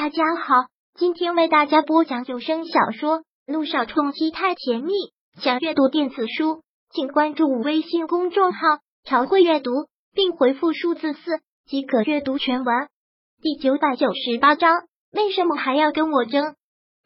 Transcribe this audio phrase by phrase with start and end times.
[0.00, 0.54] 大家好，
[0.94, 4.92] 今天为大家播讲有声小说《路上冲击太甜蜜》。
[5.42, 8.60] 想阅读电子书，请关注微信公众号
[9.02, 9.72] “朝会阅读”，
[10.14, 12.86] 并回复数字四即可阅读全文。
[13.42, 14.70] 第九百九十八章，
[15.10, 16.54] 为什么还要跟我争？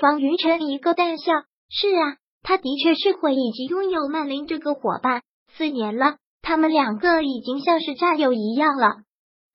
[0.00, 1.34] 方云晨一个淡笑，
[1.68, 5.20] 是啊，他的确是会以及拥有曼玲这个伙伴，
[5.52, 9.02] 四年了，他们两个已经像是战友一样了。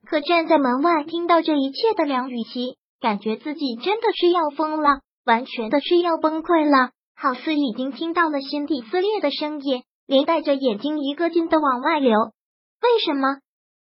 [0.06, 2.78] 可站在门外听到这一切的梁雨琪。
[3.04, 12.13] 感觉自己真的是要疯了，完全的是要崩溃了，好似已经听到了心底撕裂的声音，连带着眼睛一个劲的往外流。
[12.82, 13.27] 为什么？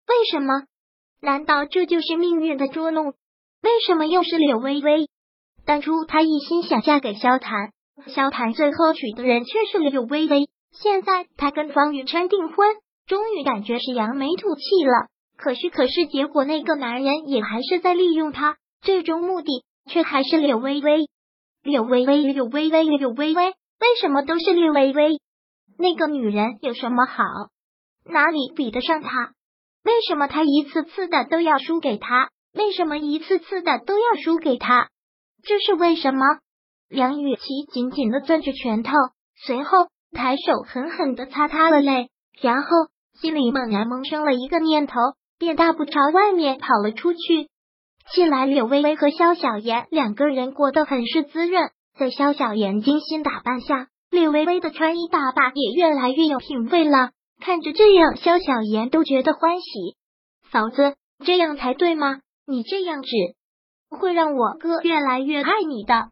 [0.07, 0.63] 为什么？
[1.21, 3.07] 难道这就是命运的捉弄？
[3.61, 5.09] 为什么又是柳微微？
[5.65, 7.73] 当初他一心想嫁给萧谈，
[8.07, 10.47] 萧谈最后娶的人却是柳微微。
[10.71, 12.73] 现在他跟方云琛订婚，
[13.05, 15.09] 终于感觉是扬眉吐气了。
[15.35, 18.55] 可是，可是结果那个男人也还是在利用他。
[18.81, 21.09] 最终目的却还是柳微微，
[21.63, 23.55] 柳微微，柳微微，柳微微，为
[24.01, 25.19] 什么都是柳微微？
[25.77, 27.23] 那个女人有什么好？
[28.05, 29.33] 哪里比得上她？
[29.83, 32.29] 为什么她一次次的都要输给他？
[32.53, 34.89] 为什么一次次的都要输给他？
[35.43, 36.25] 这是为什么？
[36.89, 38.91] 梁雨琪紧紧的攥着拳头，
[39.35, 42.09] 随后抬手狠狠的擦擦了泪，
[42.41, 42.67] 然后
[43.21, 44.95] 心里猛然萌生了一个念头，
[45.37, 47.49] 便大步朝外面跑了出去。
[48.11, 51.69] 近来，柳微微和萧小言两个人过得很是滋润。
[51.97, 57.11] 在萧小言精心打扮下，柳微微的穿衣打扮也越来越有品味了。
[57.39, 59.67] 看着这样，萧小言都觉得欢喜。
[60.51, 62.21] 嫂子，这样才对吗？
[62.47, 63.09] 你这样只
[63.89, 66.09] 会让我哥越来越爱你的。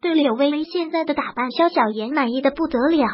[0.00, 3.06] 对柳微微现在的打扮，萧小言满意的不得了。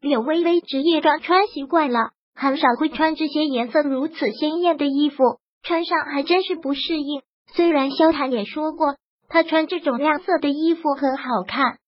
[0.00, 7.22] 柳微微职业装穿习惯了，很少会穿这些颜色如此鲜艳的衣服，穿上还真是不适应。
[7.54, 8.96] 虽然萧谈也说过，
[9.28, 11.78] 他穿这种亮色的衣服很好看，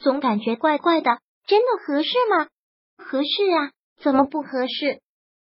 [0.00, 1.18] 总感觉怪怪的。
[1.46, 2.48] 真的合适吗？
[2.98, 3.70] 合适啊，
[4.02, 5.00] 怎么不合适？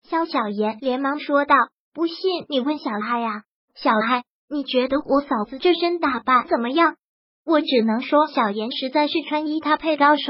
[0.09, 1.57] 萧小言连忙说道
[1.93, 3.43] ：“不信你问小爱呀，
[3.75, 6.97] 小爱，你觉得我嫂子这身打扮怎么样？”
[7.45, 10.23] 我只能说，小妍实在是穿衣搭配高手。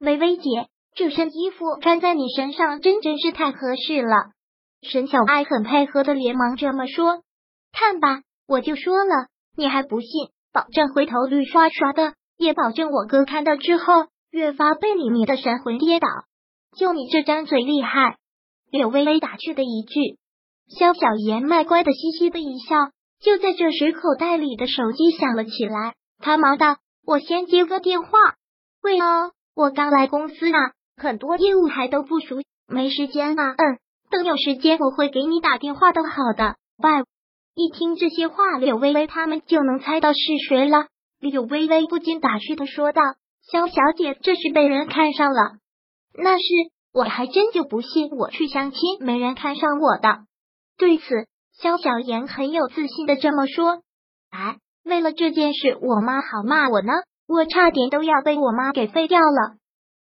[0.00, 4.32] 微微姐，这身衣服穿在你身上真真是太合适了。
[4.82, 7.22] 沈小爱很配合的连忙这么说
[7.72, 10.08] ：“看吧。”我就说了，你还不信？
[10.52, 16.08] 保证回头率刷刷的，也保证我哥看到之后越发被你迷得神魂颠倒。
[16.76, 18.18] 就你这张嘴厉害！
[18.70, 20.18] 柳微微打趣的一句。
[20.68, 22.90] 萧小言卖乖的嘻嘻的一笑。
[23.20, 28.08] 就在这时，口袋里的手机响了起来，他忙道：“我先接个电话。”
[28.82, 33.54] 喂哦，我刚来公司啊，很多业务还都不熟，没时间啊。
[33.56, 33.78] 嗯，
[34.10, 36.02] 等有时间我会给你打电话的。
[36.02, 37.04] 好的，拜。
[37.56, 40.88] 一听这些话，柳微微他们就能猜到是谁了。
[41.20, 43.00] 柳微微不禁打趣的说道
[43.50, 45.58] ：“肖小姐，这是被人看上了？
[46.12, 46.44] 那是，
[46.92, 50.24] 我还真就不信我去相亲没人看上我的。”
[50.76, 51.04] 对此，
[51.52, 53.82] 肖小妍很有自信的这么说
[54.30, 56.92] ：“哎，为了这件事，我妈好骂我呢，
[57.28, 59.56] 我差点都要被我妈给废掉了。”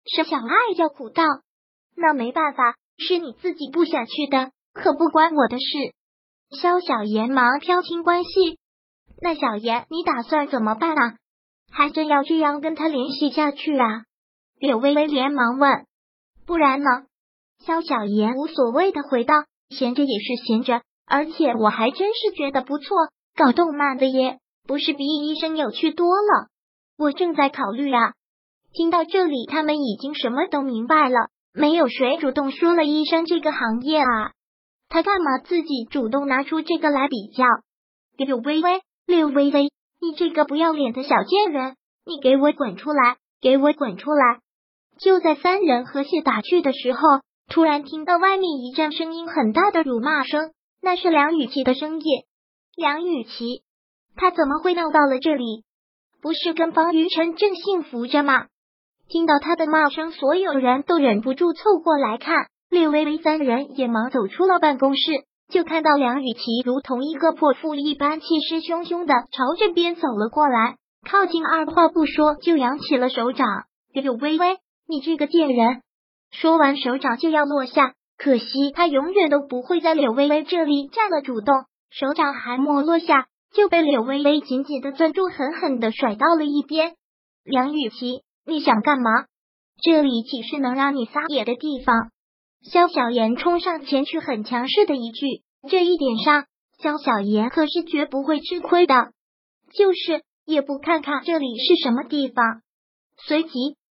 [0.05, 1.23] 沈小爱叫苦道
[1.97, 5.95] ：“那没办法，是你自己不想去的，可不关我的事。”
[6.51, 8.57] 萧小言忙挑清关系，
[9.21, 11.15] 那小言你打算怎么办啊？
[11.71, 14.03] 还真要这样跟他联系下去啊？
[14.59, 15.85] 柳微微连忙问。
[16.47, 16.87] 不然呢？
[17.63, 19.35] 萧小言无所谓的回道
[19.69, 22.97] ：“闲着也是闲着，而且我还真是觉得不错，
[23.35, 26.47] 搞动漫的耶，不是比医生有趣多了。
[26.97, 28.13] 我正在考虑啊。”
[28.73, 31.29] 听到这里，他们已经什么都明白了。
[31.53, 34.31] 没有谁主动说了医生这个行业啊。
[34.89, 37.45] 他干嘛自己主动拿出这个来比较？
[38.17, 43.17] 柳微微，柳微微，你这个不要脸的小贱人，你给我滚出来！
[43.41, 44.39] 给我滚出来！
[44.99, 46.99] 就在三人和谐打趣的时候，
[47.47, 50.51] 突然听到外面一阵声音很大的辱骂声，
[50.81, 52.23] 那是梁雨琪的声音。
[52.75, 53.63] 梁雨琪，
[54.15, 55.63] 他怎么会闹到了这里？
[56.21, 58.47] 不是跟方云晨正幸福着吗？
[59.07, 62.47] 听到他的骂声，所有人都忍不住凑过来看。
[62.69, 65.01] 柳微微三人也忙走出了办公室，
[65.49, 70.77] 就看到梁雨琪如同一个泼妇一般，气势汹汹的朝这边走了过来，
[71.09, 73.47] 靠近，二话不说就扬起了手掌。
[73.91, 74.57] 柳微微，
[74.87, 75.81] 你这个贱人！
[76.31, 81.55] 说完，手掌就要落下，可惜他永远都不会在柳微微这里占了主动，
[81.89, 86.93] 手掌还没落下，就被柳微微紧紧的攥住，狠狠的甩到了一边。
[87.43, 89.09] 梁雨琪，你想干嘛？
[89.81, 92.11] 这里岂是能让你撒野的地方？
[92.61, 95.25] 萧小言冲上前去，很强势的一句
[95.69, 96.45] ：“这一点上，
[96.77, 99.11] 萧小言可是绝不会吃亏的。”
[99.73, 102.61] 就是也不看看这里是什么地方。
[103.17, 103.49] 随即，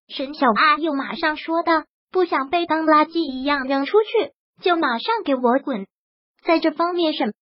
[0.09, 4.33] 沈小爱又马上说道：“不想被当垃圾一样扔出去，
[4.63, 5.87] 就马上给我滚！”
[6.45, 7.33] 在这方面，沈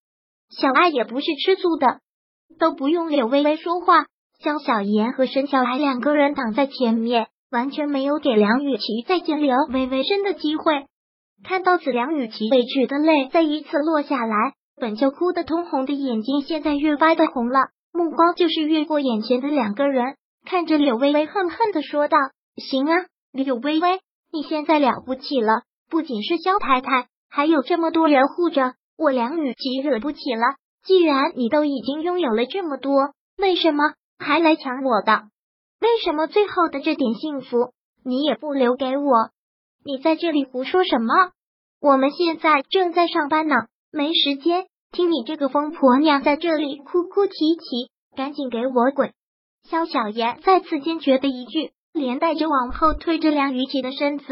[0.51, 2.01] 小爱也不是吃素的，
[2.59, 4.07] 都不用柳微微说话，
[4.39, 10.87] 江小妍和沈小爱两个人挡在前面，完全没有给梁雨琪再见柳微微身的机会。
[11.45, 22.17] 看到子良与其委屈的泪再一次落下来，本就哭得通红的眼睛现在越发的红了，目光就是越过眼前的两个人，看着柳微微，恨恨的说道
[22.57, 24.01] ：“行啊，柳微微，
[24.33, 30.57] 你现在了不起了，不仅是萧太太，还有这么多人护着。”我梁雨琪惹不起了。
[30.83, 35.25] 既然你都已经拥有了这么多，为什么还来抢我的？
[35.81, 37.73] 为什么最后的这点幸福
[38.03, 39.31] 你也不留给我？
[39.87, 41.15] 你在这里胡说什么？
[41.81, 43.55] 我们现在正在上班呢，
[43.93, 47.93] 没时间听你这个疯婆娘在这里哭哭啼啼。
[48.17, 49.13] 赶紧给我滚！
[49.71, 54.25] 萧小言再次坚决的一句，连带着往后推着梁雨琪的身子。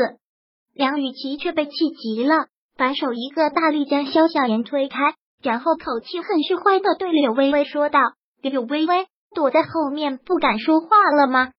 [0.73, 2.47] 梁雨琪却被气急了。
[2.77, 8.01] 反手一个大力将萧小言推开，然后口气很是坏的对柳微微说道
[8.43, 9.07] ：“柳微微，
[9.37, 11.53] 躲在后面不敢说话了吗？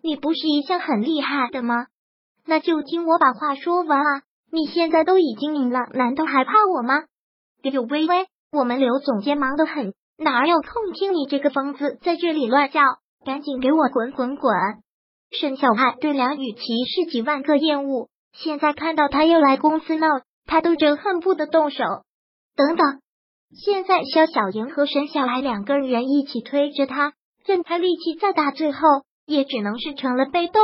[0.00, 1.88] 你不是一向很厉害的吗？
[2.46, 4.22] 那就听我把话说完啊！
[4.50, 7.04] 你现在都已经赢了，难道还怕我吗？”
[7.62, 12.80] 柳微微，我们刘总监忙得很，哪有空听你这个疯子在这里乱叫？
[13.24, 14.52] 赶紧给我滚滚滚！
[15.30, 20.06] 沈小爱对梁雨琪是几万个厌恶，现在看到他又来公司闹。
[20.46, 21.82] 他都真恨不得动手。
[22.54, 23.00] 等等，
[23.56, 27.14] 现在肖小莹和沈小爱两个人一起推着他，
[27.46, 28.78] 任他力气再大，最后
[29.24, 30.62] 也只能是成了被动。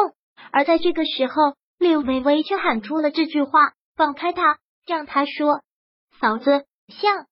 [0.53, 5.63] 而在这个时候，柳微微却喊出了这句话：“放开他，让他说。”
[6.21, 7.25] 嫂子，像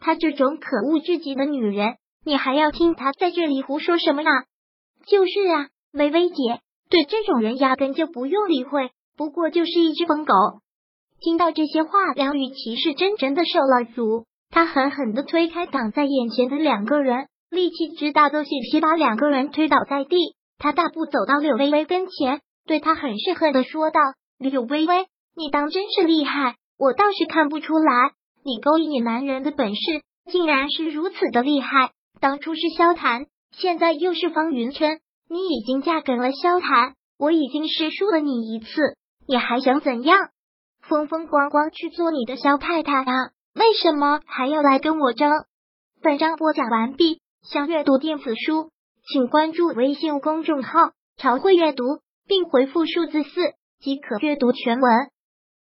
[0.00, 4.30] 她这种可恶至极的女人，你还要听她在这里胡说什么呢？
[5.06, 10.32] 就是啊，微微姐，对这种人压根就不用理会，不过就是一只疯狗。
[11.20, 14.24] 听到这些话，梁雨琪是真真的受了辱。
[14.48, 20.16] 他狠狠的推开挡在眼前的两个人，力气之大，都险些把两个人推倒在地。
[20.56, 24.00] 他大步走到柳微微跟前，对他很是恨的说道
[24.38, 25.06] ：“柳微微，
[25.36, 28.12] 你当真是厉害，我倒是看不出来，
[28.44, 29.82] 你勾引男人的本事
[30.30, 31.92] 竟然是如此的厉害。
[32.20, 38.66] 当初是萧谈，现在又是方云琛，你已经嫁给了萧谈，我已经是输了你一次，
[39.26, 40.18] 你还想怎样？”
[40.88, 43.30] 风风光光去做你的萧太太啊？
[43.54, 45.30] 为什么还要来跟我争？
[46.02, 47.20] 本章播讲完毕。
[47.42, 48.70] 想阅读电子书，
[49.06, 51.84] 请关注微信公众号“朝会阅读”，
[52.26, 53.30] 并回复数字四
[53.80, 55.13] 即可阅读全文。